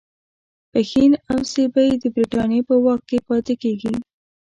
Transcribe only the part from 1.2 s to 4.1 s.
او سیبی د برټانیې په واک کې پاتیږي.